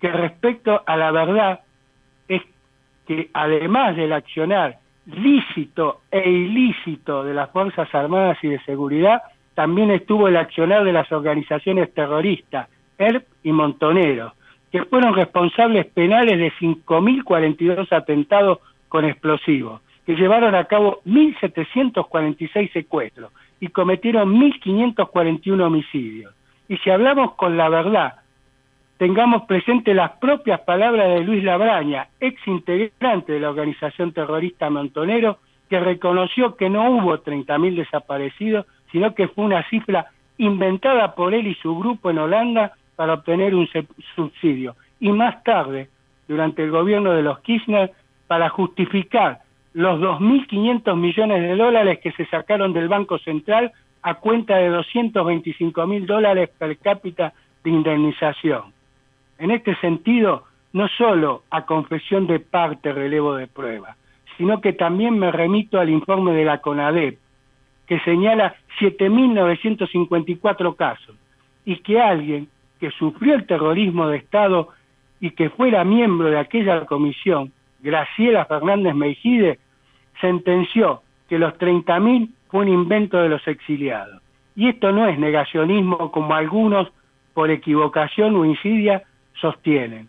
Que 0.00 0.10
respecto 0.10 0.82
a 0.86 0.96
la 0.96 1.10
verdad 1.10 1.60
es 2.28 2.42
que 3.06 3.30
además 3.32 3.96
del 3.96 4.12
accionar 4.12 4.78
lícito 5.06 6.00
e 6.10 6.28
ilícito 6.28 7.24
de 7.24 7.34
las 7.34 7.50
Fuerzas 7.50 7.92
Armadas 7.94 8.38
y 8.42 8.48
de 8.48 8.60
Seguridad, 8.64 9.22
también 9.54 9.90
estuvo 9.90 10.28
el 10.28 10.36
accionar 10.36 10.84
de 10.84 10.92
las 10.92 11.10
organizaciones 11.12 11.92
terroristas, 11.94 12.68
ERP 12.98 13.26
y 13.42 13.52
Montonero, 13.52 14.34
que 14.70 14.84
fueron 14.84 15.14
responsables 15.14 15.86
penales 15.86 16.38
de 16.38 16.52
5.042 16.52 17.90
atentados 17.92 18.58
con 18.88 19.04
explosivos, 19.04 19.80
que 20.04 20.16
llevaron 20.16 20.54
a 20.54 20.64
cabo 20.64 21.00
1.746 21.06 22.72
secuestros 22.72 23.32
y 23.60 23.68
cometieron 23.68 24.34
1.541 24.34 25.62
homicidios. 25.62 26.34
Y 26.68 26.76
si 26.78 26.90
hablamos 26.90 27.34
con 27.34 27.56
la 27.56 27.68
verdad, 27.68 28.16
tengamos 28.98 29.42
presente 29.42 29.94
las 29.94 30.12
propias 30.12 30.60
palabras 30.60 31.08
de 31.08 31.20
Luis 31.20 31.44
Labraña, 31.44 32.08
ex 32.20 32.40
integrante 32.46 33.32
de 33.32 33.40
la 33.40 33.50
organización 33.50 34.12
terrorista 34.12 34.70
Montonero, 34.70 35.38
que 35.68 35.80
reconoció 35.80 36.56
que 36.56 36.70
no 36.70 36.90
hubo 36.90 37.18
30.000 37.18 37.76
desaparecidos, 37.76 38.66
sino 38.92 39.14
que 39.14 39.28
fue 39.28 39.44
una 39.44 39.68
cifra 39.68 40.06
inventada 40.38 41.14
por 41.14 41.34
él 41.34 41.46
y 41.46 41.54
su 41.56 41.76
grupo 41.78 42.10
en 42.10 42.18
Holanda 42.18 42.72
para 42.94 43.14
obtener 43.14 43.54
un 43.54 43.68
subsidio. 44.14 44.76
Y 45.00 45.10
más 45.10 45.42
tarde, 45.42 45.88
durante 46.28 46.62
el 46.62 46.70
gobierno 46.70 47.12
de 47.12 47.22
los 47.22 47.40
Kirchner, 47.40 47.92
para 48.26 48.48
justificar 48.48 49.40
los 49.74 50.00
2.500 50.00 50.96
millones 50.96 51.42
de 51.42 51.56
dólares 51.56 51.98
que 52.02 52.12
se 52.12 52.26
sacaron 52.26 52.72
del 52.72 52.88
Banco 52.88 53.18
Central 53.18 53.72
a 54.02 54.14
cuenta 54.14 54.56
de 54.56 54.68
225 54.68 55.86
mil 55.86 56.06
dólares 56.06 56.48
per 56.58 56.78
cápita 56.78 57.34
de 57.62 57.70
indemnización. 57.70 58.75
En 59.38 59.50
este 59.50 59.74
sentido, 59.76 60.44
no 60.72 60.88
solo 60.88 61.42
a 61.50 61.66
confesión 61.66 62.26
de 62.26 62.40
parte 62.40 62.92
relevo 62.92 63.34
de 63.34 63.46
prueba, 63.46 63.96
sino 64.36 64.60
que 64.60 64.72
también 64.72 65.18
me 65.18 65.32
remito 65.32 65.78
al 65.78 65.90
informe 65.90 66.32
de 66.32 66.44
la 66.44 66.60
CONADEP, 66.60 67.18
que 67.86 68.00
señala 68.00 68.54
7.954 68.80 70.76
casos, 70.76 71.16
y 71.64 71.76
que 71.78 72.00
alguien 72.00 72.48
que 72.80 72.90
sufrió 72.90 73.34
el 73.34 73.46
terrorismo 73.46 74.08
de 74.08 74.18
Estado 74.18 74.68
y 75.20 75.30
que 75.30 75.50
fuera 75.50 75.84
miembro 75.84 76.28
de 76.28 76.38
aquella 76.38 76.84
comisión, 76.84 77.52
Graciela 77.80 78.44
Fernández 78.44 78.94
Meijide, 78.94 79.58
sentenció 80.20 81.02
que 81.28 81.38
los 81.38 81.54
30.000 81.54 82.30
fue 82.48 82.60
un 82.60 82.68
invento 82.68 83.18
de 83.18 83.28
los 83.28 83.46
exiliados. 83.48 84.22
Y 84.54 84.68
esto 84.68 84.92
no 84.92 85.06
es 85.06 85.18
negacionismo 85.18 86.10
como 86.12 86.34
algunos 86.34 86.88
por 87.34 87.50
equivocación 87.50 88.36
o 88.36 88.44
insidia 88.44 89.02
sostienen. 89.40 90.08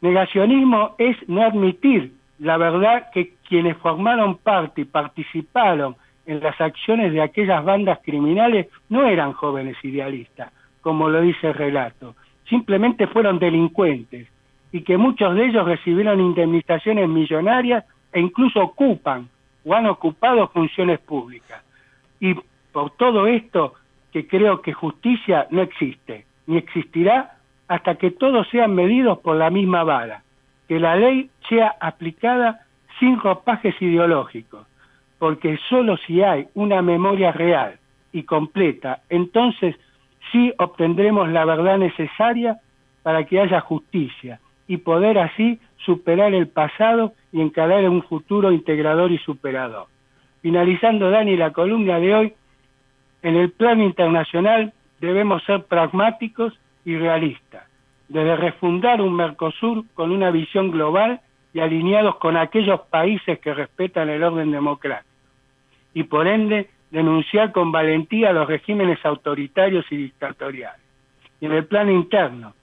Negacionismo 0.00 0.94
es 0.98 1.16
no 1.28 1.42
admitir 1.42 2.12
la 2.38 2.56
verdad 2.56 3.10
que 3.12 3.34
quienes 3.48 3.76
formaron 3.78 4.36
parte 4.38 4.82
y 4.82 4.84
participaron 4.84 5.96
en 6.26 6.40
las 6.40 6.60
acciones 6.60 7.12
de 7.12 7.22
aquellas 7.22 7.64
bandas 7.64 7.98
criminales 8.04 8.68
no 8.88 9.06
eran 9.06 9.32
jóvenes 9.32 9.76
idealistas, 9.82 10.52
como 10.80 11.08
lo 11.08 11.20
dice 11.20 11.48
el 11.48 11.54
relato, 11.54 12.14
simplemente 12.48 13.06
fueron 13.06 13.38
delincuentes 13.38 14.28
y 14.70 14.82
que 14.82 14.98
muchos 14.98 15.34
de 15.34 15.46
ellos 15.46 15.64
recibieron 15.64 16.20
indemnizaciones 16.20 17.08
millonarias 17.08 17.84
e 18.12 18.20
incluso 18.20 18.60
ocupan 18.60 19.28
o 19.64 19.74
han 19.74 19.86
ocupado 19.86 20.48
funciones 20.48 20.98
públicas. 21.00 21.62
Y 22.20 22.34
por 22.72 22.90
todo 22.92 23.26
esto 23.26 23.74
que 24.12 24.26
creo 24.26 24.60
que 24.60 24.72
justicia 24.72 25.46
no 25.50 25.62
existe, 25.62 26.26
ni 26.46 26.58
existirá 26.58 27.37
hasta 27.68 27.96
que 27.96 28.10
todos 28.10 28.48
sean 28.48 28.74
medidos 28.74 29.18
por 29.18 29.36
la 29.36 29.50
misma 29.50 29.84
vara, 29.84 30.22
que 30.66 30.80
la 30.80 30.96
ley 30.96 31.30
sea 31.48 31.74
aplicada 31.80 32.60
sin 32.98 33.20
ropajes 33.20 33.80
ideológicos, 33.80 34.66
porque 35.18 35.58
solo 35.68 35.96
si 35.98 36.22
hay 36.22 36.48
una 36.54 36.82
memoria 36.82 37.30
real 37.32 37.78
y 38.12 38.22
completa, 38.24 39.02
entonces 39.08 39.76
sí 40.32 40.52
obtendremos 40.58 41.28
la 41.28 41.44
verdad 41.44 41.78
necesaria 41.78 42.58
para 43.02 43.24
que 43.24 43.40
haya 43.40 43.60
justicia 43.60 44.40
y 44.66 44.78
poder 44.78 45.18
así 45.18 45.60
superar 45.84 46.34
el 46.34 46.48
pasado 46.48 47.12
y 47.32 47.40
encarar 47.40 47.88
un 47.88 48.02
futuro 48.02 48.52
integrador 48.52 49.12
y 49.12 49.18
superador. 49.18 49.86
Finalizando, 50.42 51.10
Dani, 51.10 51.36
la 51.36 51.52
columna 51.52 51.98
de 51.98 52.14
hoy, 52.14 52.34
en 53.22 53.36
el 53.36 53.50
plano 53.50 53.82
internacional 53.82 54.72
debemos 55.00 55.42
ser 55.44 55.64
pragmáticos 55.64 56.58
y 56.84 56.96
realistas, 56.96 57.64
desde 58.08 58.36
refundar 58.36 59.00
un 59.00 59.14
Mercosur 59.14 59.84
con 59.94 60.10
una 60.10 60.30
visión 60.30 60.70
global 60.70 61.20
y 61.52 61.60
alineados 61.60 62.16
con 62.16 62.36
aquellos 62.36 62.80
países 62.90 63.38
que 63.40 63.54
respetan 63.54 64.08
el 64.08 64.22
orden 64.22 64.50
democrático, 64.50 65.08
y 65.94 66.04
por 66.04 66.26
ende 66.26 66.70
denunciar 66.90 67.52
con 67.52 67.72
valentía 67.72 68.32
los 68.32 68.46
regímenes 68.46 69.04
autoritarios 69.04 69.84
y 69.90 69.96
dictatoriales. 69.96 70.80
Y 71.40 71.46
en 71.46 71.52
el 71.52 71.66
plano 71.66 71.92
interno, 71.92 72.54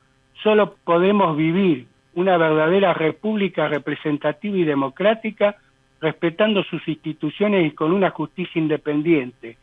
solo 0.42 0.76
podemos 0.84 1.36
vivir 1.38 1.88
una 2.14 2.38
verdadera 2.38 2.94
república 2.94 3.68
representativa 3.68 4.58
y 4.58 4.64
democrática 4.64 5.58
respetando 6.02 6.64
sus 6.64 6.88
instituciones 6.88 7.66
y 7.66 7.72
con 7.72 7.92
una 7.92 8.10
justicia 8.10 8.60
independiente, 8.60 9.58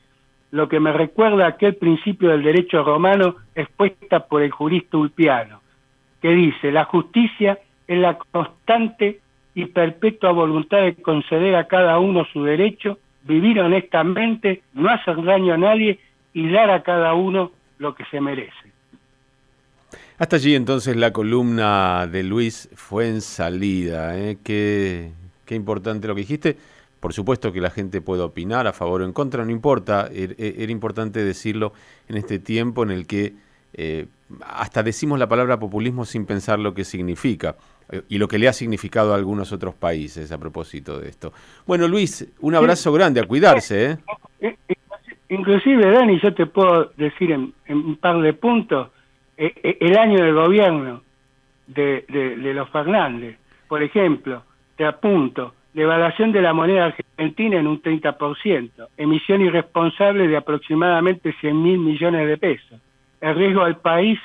lo 0.53 0.69
que 0.69 0.81
me 0.81 0.93
recuerda 0.93 1.47
aquel 1.47 1.75
principio 1.77 2.29
del 2.29 2.43
derecho 2.43 2.85
romano 2.85 3.37
expuesta 3.55 4.21
por 4.21 4.43
el 4.43 4.51
jurista 4.51 4.99
Ulpiano, 4.99 5.61
que 6.21 6.29
dice, 6.29 6.71
la 6.71 6.85
justicia 6.85 7.59
es 7.89 7.99
la 7.99 8.19
constante 8.19 9.21
y 9.55 9.65
perpetua 9.65 10.31
voluntad 10.33 10.83
de 10.83 10.95
conceder 10.95 11.57
a 11.57 11.67
cada 11.67 11.99
uno 11.99 12.27
su 12.33 12.45
derecho, 12.45 12.99
vivir 13.25 13.61
honestamente, 13.61 14.63
no 14.75 14.91
hacer 14.91 15.23
daño 15.25 15.55
a 15.55 15.59
nadie 15.59 15.99
y 16.35 16.51
dar 16.51 16.71
a 16.71 16.83
cada 16.83 17.15
uno 17.15 17.51
lo 17.79 17.95
que 17.95 18.05
se 18.11 18.21
merece. 18.21 18.73
Hasta 20.19 20.37
allí 20.37 20.55
entonces 20.55 20.97
la 20.97 21.13
columna 21.13 22.07
de 22.07 22.23
Luis 22.23 22.69
fue 22.75 23.09
en 23.09 23.23
salida. 23.23 24.19
¿eh? 24.19 24.37
Qué, 24.45 25.13
qué 25.47 25.55
importante 25.55 26.07
lo 26.07 26.15
que 26.15 26.21
dijiste. 26.21 26.57
Por 27.03 27.13
supuesto 27.13 27.53
que 27.53 27.61
la 27.61 27.71
gente 27.71 28.01
puede 28.01 28.23
opinar 28.23 28.69
a 28.69 28.73
favor 28.73 29.03
o 29.03 29.05
en 29.05 29.13
contra, 29.13 29.45
no 29.45 29.51
importa. 29.51 30.09
Er, 30.15 30.37
er, 30.39 30.55
era, 30.57 30.71
importante 30.71 31.25
decirlo 31.25 31.73
en 32.09 32.17
este 32.17 32.39
tiempo 32.39 32.85
en 32.85 32.93
el 32.93 33.09
que 33.09 33.33
eh, 33.75 34.07
hasta 34.47 34.85
decimos 34.85 35.19
la 35.19 35.27
palabra 35.27 35.59
populismo 35.59 36.05
sin 36.05 36.27
pensar 36.27 36.61
lo 36.61 36.75
que 36.75 36.85
significa 36.85 37.57
eh, 37.91 38.03
y 38.09 38.19
lo 38.19 38.29
que 38.29 38.39
le 38.39 38.47
ha 38.47 38.53
significado 38.53 39.13
a 39.13 39.17
algunos 39.17 39.51
otros 39.53 39.75
países 39.75 40.31
a 40.31 40.39
propósito 40.39 41.01
de 41.01 41.09
esto. 41.09 41.33
Bueno, 41.67 41.89
Luis, 41.89 42.33
un 42.39 42.55
abrazo 42.55 42.93
grande, 42.93 43.19
a 43.19 43.25
cuidarse. 43.25 43.99
¿eh? 44.41 44.57
Inclusive, 45.29 45.91
Dani, 45.91 46.21
yo 46.21 46.33
te 46.33 46.47
puedo 46.47 46.93
decir 46.97 47.33
en, 47.33 47.53
un 47.69 47.97
par 47.97 48.21
de 48.21 48.33
puntos, 48.33 48.91
el 49.37 49.99
año 49.99 50.23
del 50.23 50.35
gobierno 50.35 51.03
de, 51.67 52.05
de 52.09 52.55
los 52.55 52.71
Fernández, 52.71 53.39
por 53.67 53.83
ejemplo, 53.83 54.45
te 54.77 54.85
apunto, 54.85 55.53
devaluación 55.75 56.33
de 56.33 56.43
la 56.43 56.53
moneda 56.53 56.87
argentina 56.87 57.59
en 57.59 57.67
un 57.67 57.81
30%, 57.81 58.89
emisión 58.97 59.41
irresponsable 59.41 60.29
de 60.29 60.37
aproximadamente 60.37 61.35
100 61.41 61.63
mil 61.63 61.79
millones 61.79 62.29
de 62.29 62.37
pesos. 62.37 62.81
El 63.21 63.35
riesgo 63.37 63.63
al 63.63 63.77
país 63.77 64.19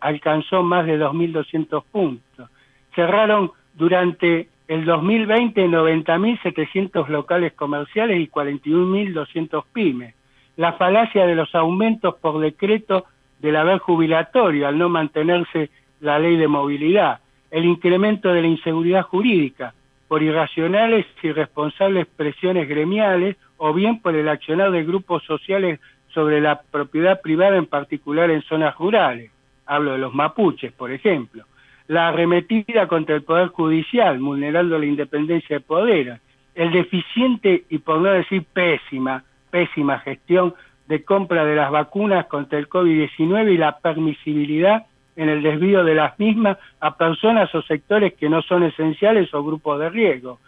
alcanzó 0.00 0.62
más 0.62 0.86
de 0.86 0.98
2.200 0.98 1.84
puntos. 1.90 2.50
Cerraron 2.94 3.50
durante 3.74 4.48
el 4.68 4.84
2020 4.84 5.68
90.700 5.68 7.08
locales 7.08 7.52
comerciales 7.52 8.18
y 8.18 8.28
41.200 8.28 9.64
pymes. 9.72 10.14
La 10.56 10.72
falacia 10.72 11.26
de 11.26 11.34
los 11.34 11.54
aumentos 11.54 12.14
por 12.16 12.40
decreto 12.40 13.04
del 13.40 13.56
haber 13.56 13.78
jubilatorio 13.78 14.66
al 14.66 14.78
no 14.78 14.88
mantenerse 14.88 15.70
la 16.00 16.18
ley 16.18 16.36
de 16.36 16.48
movilidad. 16.48 17.20
El 17.50 17.66
incremento 17.66 18.32
de 18.32 18.40
la 18.40 18.48
inseguridad 18.48 19.02
jurídica 19.02 19.74
por 20.08 20.22
irracionales 20.22 21.06
y 21.22 21.28
irresponsables 21.28 22.06
presiones 22.06 22.68
gremiales 22.68 23.36
o 23.56 23.72
bien 23.72 24.00
por 24.00 24.14
el 24.14 24.28
accionar 24.28 24.70
de 24.70 24.84
grupos 24.84 25.24
sociales 25.24 25.80
sobre 26.08 26.40
la 26.40 26.62
propiedad 26.62 27.20
privada, 27.20 27.56
en 27.56 27.66
particular 27.66 28.30
en 28.30 28.42
zonas 28.42 28.76
rurales. 28.76 29.30
Hablo 29.66 29.92
de 29.92 29.98
los 29.98 30.14
mapuches, 30.14 30.72
por 30.72 30.90
ejemplo. 30.90 31.44
La 31.88 32.08
arremetida 32.08 32.88
contra 32.88 33.14
el 33.14 33.22
Poder 33.22 33.48
Judicial, 33.48 34.18
vulnerando 34.18 34.78
la 34.78 34.86
independencia 34.86 35.56
de 35.56 35.60
poder. 35.60 36.20
El 36.54 36.72
deficiente 36.72 37.64
y 37.68 37.78
por 37.78 38.00
no 38.00 38.10
decir 38.10 38.44
pésima, 38.52 39.24
pésima 39.50 39.98
gestión 40.00 40.54
de 40.88 41.04
compra 41.04 41.44
de 41.44 41.56
las 41.56 41.70
vacunas 41.70 42.26
contra 42.26 42.58
el 42.58 42.68
COVID-19 42.68 43.52
y 43.52 43.58
la 43.58 43.78
permisibilidad 43.78 44.86
en 45.16 45.28
el 45.30 45.42
desvío 45.42 45.82
de 45.82 45.94
las 45.94 46.18
mismas 46.18 46.58
a 46.80 46.96
personas 46.96 47.52
o 47.54 47.62
sectores 47.62 48.14
que 48.14 48.28
no 48.28 48.42
son 48.42 48.62
esenciales 48.62 49.32
o 49.34 49.42
grupos 49.42 49.80
de 49.80 49.88
riesgo. 49.88 50.38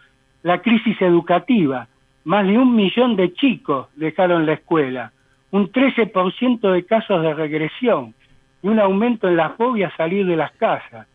La 0.43 0.61
crisis 0.61 1.01
educativa, 1.01 1.87
más 2.23 2.45
de 2.45 2.57
un 2.57 2.75
millón 2.75 3.15
de 3.15 3.33
chicos 3.33 3.87
dejaron 3.95 4.45
la 4.45 4.53
escuela, 4.53 5.11
un 5.51 5.71
13% 5.71 6.71
de 6.71 6.85
casos 6.85 7.21
de 7.23 7.33
regresión 7.33 8.13
y 8.61 8.67
un 8.67 8.79
aumento 8.79 9.27
en 9.27 9.37
la 9.37 9.49
fobia 9.51 9.87
a 9.87 9.97
salir 9.97 10.25
de 10.25 10.35
las 10.35 10.51
casas. 10.53 11.07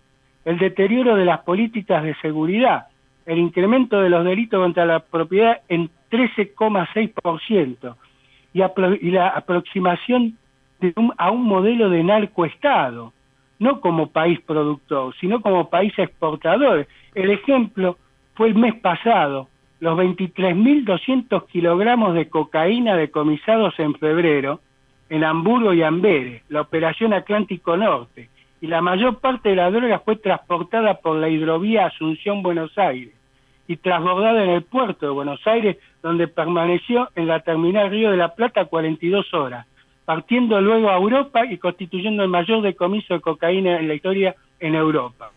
El 0.44 0.58
deterioro 0.58 1.14
de 1.14 1.24
las 1.24 1.40
políticas 1.40 2.02
de 2.02 2.14
seguridad, 2.16 2.88
el 3.24 3.38
incremento 3.38 4.00
de 4.00 4.10
los 4.10 4.24
delitos 4.24 4.60
contra 4.60 4.84
la 4.84 4.98
propiedad 5.00 5.60
en 5.68 5.88
13,6% 6.10 7.96
y, 8.52 8.62
y 9.06 9.10
la 9.10 9.28
aproximación 9.28 10.36
a 11.16 11.30
un 11.30 11.44
modelo 11.44 11.88
de 11.88 12.02
narcoestado 12.02 13.12
no 13.64 13.80
como 13.80 14.10
país 14.10 14.38
productor, 14.42 15.14
sino 15.18 15.40
como 15.40 15.70
país 15.70 15.98
exportador. 15.98 16.86
El 17.14 17.30
ejemplo 17.30 17.96
fue 18.34 18.48
el 18.48 18.54
mes 18.56 18.74
pasado, 18.74 19.48
los 19.80 19.98
23.200 19.98 21.46
kilogramos 21.46 22.14
de 22.14 22.28
cocaína 22.28 22.94
decomisados 22.94 23.72
en 23.78 23.94
febrero 23.94 24.60
en 25.08 25.24
Hamburgo 25.24 25.72
y 25.72 25.82
Amberes, 25.82 26.42
la 26.50 26.60
operación 26.60 27.14
Atlántico 27.14 27.74
Norte, 27.76 28.28
y 28.60 28.66
la 28.66 28.82
mayor 28.82 29.20
parte 29.20 29.48
de 29.50 29.56
la 29.56 29.70
droga 29.70 30.00
fue 30.00 30.16
transportada 30.16 31.00
por 31.00 31.16
la 31.16 31.30
hidrovía 31.30 31.86
Asunción-Buenos 31.86 32.76
Aires 32.76 33.14
y 33.66 33.76
transbordada 33.76 34.44
en 34.44 34.50
el 34.50 34.62
puerto 34.62 35.06
de 35.06 35.12
Buenos 35.12 35.40
Aires, 35.46 35.78
donde 36.02 36.28
permaneció 36.28 37.08
en 37.14 37.28
la 37.28 37.40
terminal 37.40 37.90
Río 37.90 38.10
de 38.10 38.18
la 38.18 38.34
Plata 38.34 38.66
42 38.66 39.32
horas 39.32 39.66
partiendo 40.04 40.60
luego 40.60 40.90
a 40.90 40.96
Europa 40.96 41.46
y 41.46 41.58
constituyendo 41.58 42.22
el 42.22 42.28
mayor 42.28 42.62
decomiso 42.62 43.14
de 43.14 43.20
cocaína 43.20 43.78
en 43.78 43.88
la 43.88 43.94
historia 43.94 44.34
en 44.60 44.74
Europa. 44.74 45.30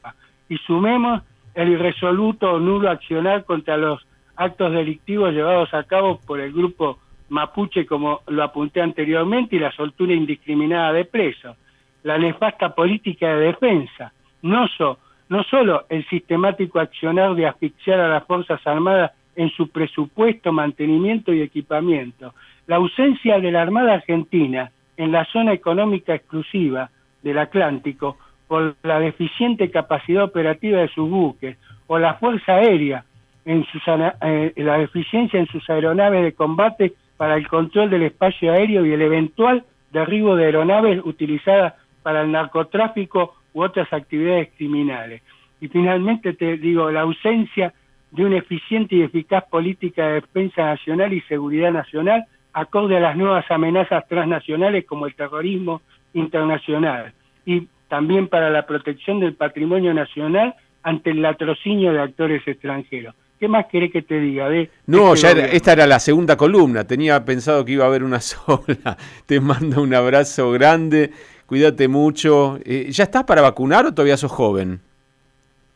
Y 0.49 0.58
sumemos 0.58 1.21
el 1.53 1.69
irresoluto 1.69 2.53
o 2.53 2.60
nulo 2.60 2.89
accionar 2.89 3.45
contra 3.45 3.77
los 3.77 4.06
actos 4.36 4.71
delictivos 4.71 5.34
llevados 5.34 5.73
a 5.73 5.84
cabo 5.84 6.19
por 6.25 6.39
el 6.39 6.53
grupo 6.53 6.99
mapuche, 7.30 7.86
como 7.86 8.21
lo 8.27 8.43
apunté 8.43 8.82
anteriormente, 8.82 9.56
y 9.56 9.60
la 9.60 9.71
soltura 9.71 10.13
indiscriminada 10.13 10.93
de 10.93 11.06
presos, 11.06 11.58
la 12.03 12.17
nefasta 12.17 12.73
política 12.73 13.36
de 13.36 13.47
defensa, 13.47 14.13
no, 14.41 14.67
so, 14.67 14.99
no 15.30 15.43
solo 15.43 15.86
el 15.89 16.08
sistemático 16.08 16.80
accionar 16.80 17.36
de 17.36 17.47
asfixiar 17.47 17.99
a 17.99 18.08
las 18.08 18.25
Fuerzas 18.25 18.65
Armadas 18.65 19.12
en 19.36 19.49
su 19.49 19.69
presupuesto, 19.69 20.51
mantenimiento 20.51 21.34
y 21.34 21.41
equipamiento, 21.41 22.34
la 22.67 22.75
ausencia 22.75 23.39
de 23.39 23.51
la 23.51 23.62
Armada 23.62 23.95
Argentina 23.95 24.71
en 24.97 25.12
la 25.12 25.25
zona 25.25 25.53
económica 25.53 26.13
exclusiva 26.13 26.89
del 27.23 27.38
Atlántico 27.39 28.17
por 28.47 28.75
la 28.84 28.99
deficiente 28.99 29.71
capacidad 29.71 30.23
operativa 30.23 30.80
de 30.80 30.88
sus 30.89 31.10
buques 31.10 31.58
o 31.88 31.97
la 31.97 32.15
Fuerza 32.15 32.56
Aérea 32.56 33.03
en 33.45 33.65
sus, 33.65 33.82
eh, 33.88 34.53
la 34.58 34.77
deficiencia 34.77 35.39
en 35.39 35.47
sus 35.47 35.69
aeronaves 35.69 36.23
de 36.23 36.34
combate 36.34 36.93
para 37.15 37.36
el 37.36 37.47
control 37.47 37.89
del 37.89 38.03
espacio 38.03 38.51
aéreo 38.51 38.86
y 38.86 38.91
el 38.91 39.01
eventual 39.01 39.63
derribo 39.91 40.36
de 40.36 40.45
aeronaves 40.45 41.01
utilizadas 41.03 41.73
para 42.03 42.21
el 42.21 42.32
narcotráfico 42.32 43.36
u 43.53 43.63
otras 43.63 43.91
actividades 43.91 44.49
criminales. 44.58 45.21
Y 45.62 45.69
finalmente 45.69 46.34
te 46.34 46.58
digo, 46.58 46.91
la 46.91 47.01
ausencia 47.01 47.73
de 48.12 48.25
una 48.25 48.38
eficiente 48.38 48.95
y 48.95 49.01
eficaz 49.01 49.45
política 49.45 50.08
de 50.08 50.13
defensa 50.15 50.63
nacional 50.65 51.13
y 51.13 51.21
seguridad 51.21 51.71
nacional 51.71 52.25
acorde 52.58 52.98
a 52.98 53.00
las 53.00 53.15
nuevas 53.15 53.46
amenazas 53.52 54.08
transnacionales 54.08 54.84
como 54.86 55.06
el 55.06 55.13
terrorismo 55.13 55.82
internacional 56.13 57.13
y 57.46 57.67
también 57.88 58.28
para 58.28 58.50
la 58.50 58.65
protección 58.65 59.20
del 59.20 59.36
patrimonio 59.36 59.93
nacional 59.93 60.56
ante 60.82 61.12
el 61.12 61.22
latrocinio 61.22 61.93
de 61.93 62.02
actores 62.02 62.41
extranjeros. 62.48 63.13
¿Qué 63.39 63.48
más 63.48 63.67
querés 63.67 63.91
que 63.91 64.02
te 64.02 64.20
diga? 64.20 64.50
no, 64.88 65.13
este 65.13 65.36
ya 65.36 65.46
esta 65.46 65.74
era 65.74 65.86
la 65.86 66.00
segunda 66.00 66.36
columna. 66.36 66.86
Tenía 66.86 67.24
pensado 67.24 67.63
que 67.63 67.74
iba 67.74 67.84
a 67.84 67.88
haber 67.88 68.04
una 68.04 68.20
sola. 68.22 68.98
Te 69.28 69.39
mando 69.39 69.84
un 69.84 69.93
abrazo 69.93 70.50
grande. 70.52 71.12
Cuídate 71.46 71.88
mucho. 71.88 72.58
Eh, 72.65 72.88
¿Ya 72.89 73.04
estás 73.04 73.24
para 73.26 73.43
vacunar 73.43 73.86
o 73.86 73.93
todavía 73.93 74.17
sos 74.17 74.32
joven? 74.32 74.82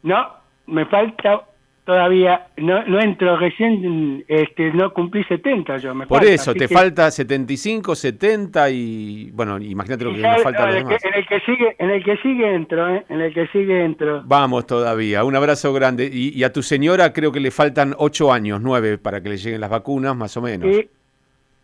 No, 0.02 0.28
me 0.65 0.86
falta 0.88 1.41
todavía 1.84 2.48
no, 2.58 2.84
no 2.86 3.02
entro 3.02 3.38
recién 3.38 4.24
este 4.28 4.72
no 4.72 4.94
cumplí 4.94 5.24
70 5.24 5.78
yo 5.78 5.96
me 5.96 6.06
por 6.06 6.24
eso 6.24 6.54
te 6.54 6.67
falta 6.67 7.10
75 7.10 7.96
70 7.96 8.70
y 8.70 9.32
bueno 9.32 9.58
imagínate 9.58 10.06
lo 10.06 10.13
que 10.13 10.22
me 10.22 10.39
falta 10.39 10.70
en, 10.70 10.88
el 10.88 11.28
que 11.28 11.39
sigue 11.39 11.76
en 11.80 11.89
el 11.89 12.04
que 12.04 12.17
sigue 12.17 12.54
entro 12.54 12.96
¿eh? 12.96 13.06
en 13.10 13.22
el 13.22 13.34
que 13.34 13.48
sigue 13.48 13.84
entro. 13.84 14.22
Vamos 14.26 14.65
todavía 14.65 15.24
un 15.24 15.36
abrazo 15.36 15.74
grande. 15.74 16.10
Y, 16.12 16.44
a 16.44 16.52
tu 16.52 16.62
señora 16.62 17.13
creo 17.13 17.32
que 17.32 17.39
le 17.39 17.52
faltan 17.52 17.94
8 17.98 18.32
años 18.32 18.62
9 18.62 18.98
para 18.98 19.22
que 19.22 19.30
le 19.30 19.38
lleguen 19.38 19.62
las 19.62 19.70
vacunas 19.70 20.15
más 20.15 20.36
o 20.38 20.41
menos. 20.41 20.67
Y, 20.67 20.89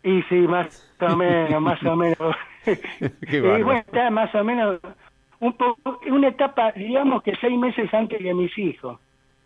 y 0.08 0.22
sí 0.24 0.36
más 0.36 0.92
o 1.00 1.16
menos 1.16 1.62
más 1.62 1.82
o 1.84 1.96
menos. 1.96 2.18
Y 3.32 3.40
bueno 3.40 3.72
está 3.72 4.10
más 4.10 4.34
o 4.34 4.44
menos 4.44 4.80
un 5.40 5.52
poco 5.54 6.00
una 6.08 6.28
etapa 6.28 6.72
digamos 6.72 7.22
que 7.22 7.32
seis 7.40 7.58
meses 7.58 7.92
antes 7.94 8.18
que 8.18 8.34
mis 8.34 8.56
hijos 8.58 8.98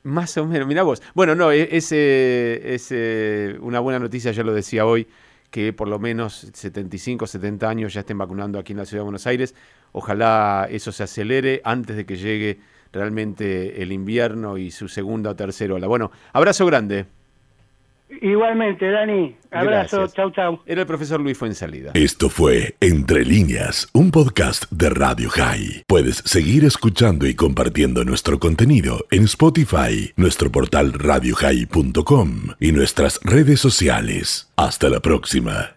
más 0.03 0.37
o 0.37 0.47
menos, 0.47 0.67
mira 0.67 0.83
vos. 0.83 1.03
Bueno, 1.15 1.35
no, 1.35 1.51
es, 1.51 1.93
es 1.93 2.89
eh, 2.91 3.57
una 3.61 3.81
buena 3.81 3.99
noticia, 3.99 4.33
ya 4.33 4.43
lo 4.43 4.53
decía 4.53 4.87
hoy, 4.87 5.07
que 5.51 5.73
por 5.73 5.89
lo 5.89 5.99
menos 5.99 6.49
75, 6.53 7.27
70 7.27 7.69
años 7.69 7.95
ya 7.95 8.01
estén 8.01 8.19
vacunando 8.19 8.59
aquí 8.59 8.73
en 8.73 8.79
la 8.79 8.87
Ciudad 8.87 9.01
de 9.01 9.05
Buenos 9.05 9.27
Aires. 9.27 9.55
Ojalá 9.93 10.67
eso 10.71 10.93
se 10.93 11.03
acelere 11.03 11.61
antes 11.65 11.97
de 11.97 12.07
que 12.07 12.17
llegue 12.17 12.61
realmente 12.93 13.83
el 13.83 13.93
invierno 13.93 14.59
y 14.59 14.71
su 14.71 14.89
segunda 14.89 15.31
o 15.31 15.37
tercera 15.37 15.75
ola. 15.75 15.87
Bueno, 15.87 16.11
abrazo 16.33 16.67
grande. 16.67 17.07
Igualmente, 18.21 18.91
Dani. 18.91 19.37
Abrazo. 19.51 20.07
Chau, 20.09 20.31
chau. 20.31 20.61
Era 20.67 20.83
el 20.83 20.87
profesor 20.87 21.21
Luis 21.21 21.37
Fuensalida. 21.37 21.93
Esto 21.95 22.29
fue 22.29 22.77
Entre 22.81 23.25
Líneas, 23.25 23.89
un 23.93 24.11
podcast 24.11 24.71
de 24.71 24.91
Radio 24.91 25.29
High. 25.31 25.85
Puedes 25.87 26.17
seguir 26.25 26.65
escuchando 26.65 27.27
y 27.27 27.35
compartiendo 27.35 28.05
nuestro 28.05 28.39
contenido 28.39 29.07
en 29.11 29.25
Spotify, 29.25 30.13
nuestro 30.17 30.51
portal 30.51 30.93
radiohigh.com 30.93 32.31
y 32.61 32.73
nuestras 32.73 33.21
redes 33.23 33.61
sociales. 33.61 34.51
Hasta 34.57 34.89
la 34.89 35.01
próxima. 35.01 35.77